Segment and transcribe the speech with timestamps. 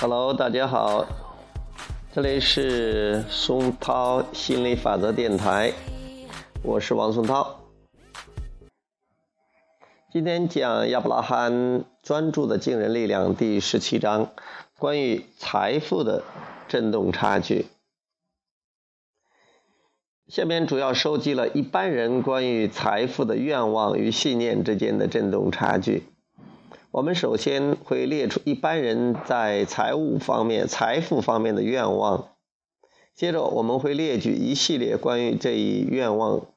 [0.00, 1.04] Hello，大家好，
[2.10, 5.74] 这里是松涛心理法则电台，
[6.62, 7.60] 我是王松涛。
[10.10, 14.32] 今天讲亚伯拉罕专注的惊人力量第十七章，
[14.78, 16.24] 关于财富的
[16.66, 17.66] 振动差距。
[20.28, 26.09] 下面主要收集了一般人关于财富的愿望与信念之间的振动差距。
[26.92, 32.30] 我们首先会列出一般人在财务方面、财富方面的愿望，
[33.14, 36.48] 接着我们会列举一系列关于这一愿望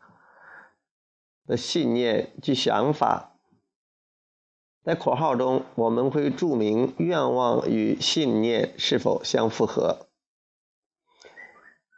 [1.45, 3.35] 的信念及想法。
[4.83, 10.07] 在括号中，我们会注明愿望与信念是否相符合。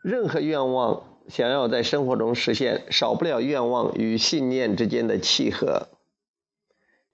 [0.04, 5.88] 任何愿望想要在生活中实现，少不了愿望与信念之间的契合。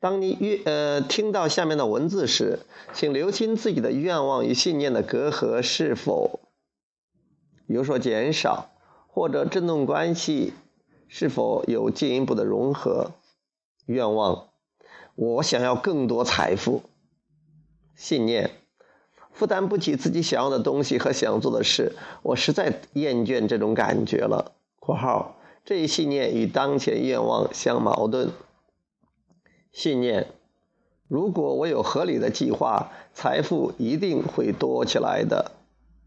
[0.02, 2.58] 当你愿呃听到下面的文字时，
[2.92, 6.40] 请留心自己的愿望与信念的隔阂是否
[7.68, 8.72] 有所减少，
[9.08, 10.54] 或者振动关系
[11.08, 13.12] 是否有进一步的融合。
[13.86, 14.48] 愿望：
[15.14, 16.82] 我想要更多财富。
[17.96, 18.50] 信念：
[19.32, 24.54] 负担不起自己想要的东西和想做的事，我实在厌倦这种感觉了。
[24.82, 28.32] （括号这一信念与当前愿望相矛盾。）
[29.72, 30.28] 信念：
[31.08, 35.52] 如果我有合理的计划，财富一定会多起来的。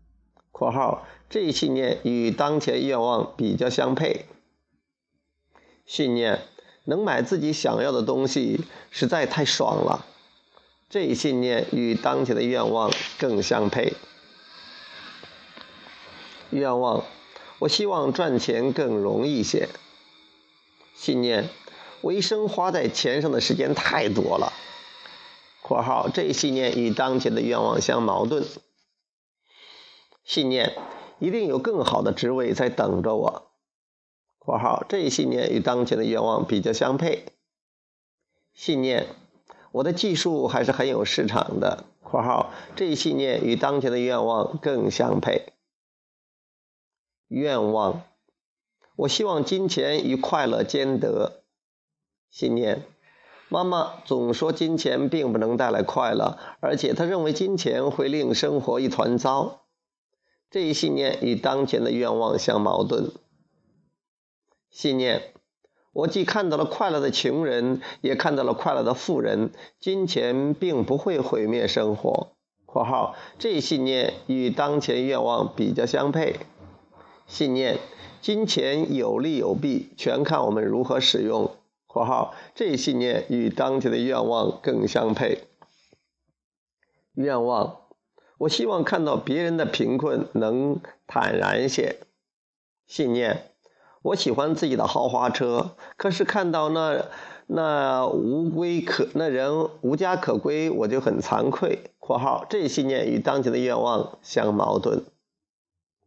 [0.52, 4.26] （括号这一信念与当前愿望比较相配。）
[5.86, 6.42] 信念：
[6.84, 10.06] 能买自己想要的东西实在太爽了。
[10.90, 13.94] 这一信念与当前的愿望更相配。
[16.50, 17.04] 愿望：
[17.60, 19.68] 我希望赚钱更容易些。
[20.94, 21.48] 信念。
[22.04, 24.52] 我一生花在钱上的时间太多了。
[25.64, 28.44] （括号这一信念与当前的愿望相矛盾。）
[30.22, 30.76] 信念
[31.18, 33.52] 一定有更好的职位在等着我。
[34.38, 37.24] （括号这一信念与当前的愿望比较相配。）
[38.52, 39.06] 信念
[39.72, 41.86] 我的技术还是很有市场的。
[42.04, 45.54] （括号这一信念与当前的愿望更相配。）
[47.28, 48.02] 愿望
[48.96, 51.43] 我希望金钱与快乐兼得。
[52.34, 52.82] 信念，
[53.48, 59.60] 妈妈总说金钱并不能带来快乐，而且她认为金钱会令生活一团糟。
[60.50, 63.12] 这一信念与当前的愿望相矛盾。
[64.68, 65.32] 信念，
[65.92, 69.52] 我既看到了快乐的穷人，也看到了快乐的富人。
[69.78, 72.32] 金钱并不会毁灭生活。
[72.66, 76.40] （括号这一信念与当前愿望比较相配。）
[77.28, 77.78] 信念，
[78.20, 81.52] 金钱有利有弊，全看我们如何使用。
[81.94, 85.44] 括号这一信念与当前的愿望更相配。
[87.14, 87.82] 愿望，
[88.38, 92.00] 我希望看到别人的贫困能坦然些。
[92.84, 93.52] 信念，
[94.02, 97.04] 我喜欢自己的豪华车，可是看到那
[97.46, 101.92] 那无归可那人无家可归，我就很惭愧。
[102.00, 105.04] 括号这一信念与当前的愿望相矛盾。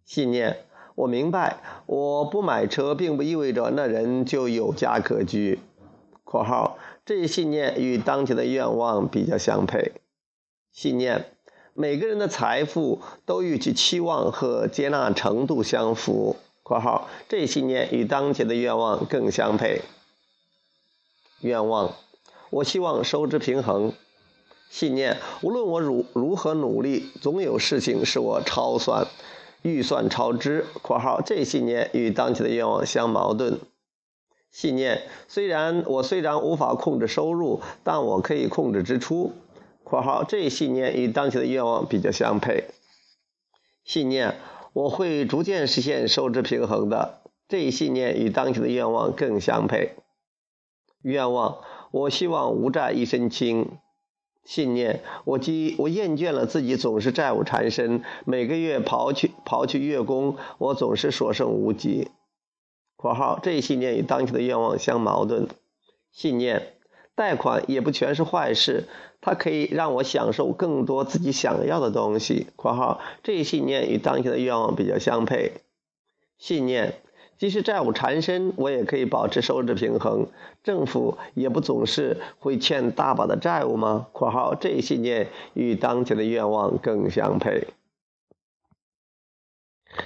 [0.03, 0.65] 信念，
[0.95, 5.59] 我明白，我不买车并不意味着那人就有家可居。
[6.29, 9.93] 括号这一信念与当前的愿望比较相配。
[10.73, 11.31] 信念：
[11.73, 16.35] 每个人的财富都与其期望和接纳程度相符。
[16.63, 19.83] 括号这一信念与当前的愿望更相配。
[21.39, 21.93] 愿望：
[22.49, 23.93] 我希望收支平衡。
[24.69, 29.07] 信念：无论我如如何努力，总有事情使我超算，
[29.61, 30.65] 预算超支。
[30.81, 33.61] 括号这一信念与当前的愿望相矛盾。
[34.57, 39.33] 信念：虽然我虽然无法控制收入，但我可以控制支出。
[39.85, 42.63] （括号这一信念与当前的愿望比较相配。）
[43.85, 44.33] 信念：
[44.73, 47.21] 我会逐渐实现收支平衡的。
[47.47, 49.91] 这一信念与当前的愿望更相配。
[51.03, 51.59] 愿望：
[51.91, 53.77] 我希望无债一身轻。
[54.43, 62.07] 信念：我积我厌倦了自己总是债务缠身，每个月刨去刨去月供，我总是所剩无几。
[62.97, 65.47] 括号这一信念与当前的愿望相矛盾。
[66.11, 66.73] 信念：
[67.15, 68.85] 贷款也不全是坏事，
[69.21, 72.47] 它可以让我享受更多自己想要的东西。
[72.55, 75.51] 括号这一信念与当前的愿望比较相配。
[76.39, 76.95] 信念：
[77.37, 80.25] 即使债务缠身，我也可以保持收支平衡。
[80.63, 84.07] 政府也不总是会欠大把的债务吗？
[84.11, 87.67] 括号这一信念与当前的愿望更相配。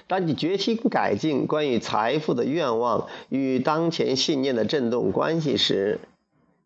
[0.07, 5.99] 当你决心改进关于财富的愿望与当前信念的振动关系时，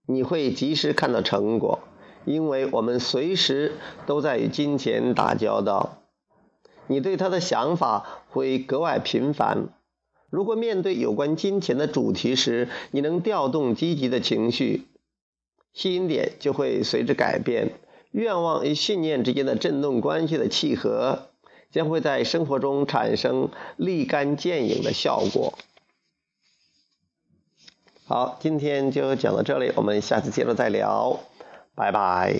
[0.06, 1.80] 你会及时看到成果。
[2.26, 3.74] 因为我们随时
[4.08, 6.02] 都在与金钱打交道。
[6.88, 9.70] 你对他的想法会格外频繁。
[10.32, 14.88] 如果面对有关金钱的主题时，你能调动积极的情绪，
[15.72, 17.74] 吸引点就会随之改变。
[18.10, 21.28] 愿望与信念之间的振动关系的契合，
[21.76, 25.54] 将会在生活中产生立竿见影的效果。
[28.08, 31.20] 好，今天就讲到这里，我们下次接着再聊，
[31.76, 32.40] 拜拜。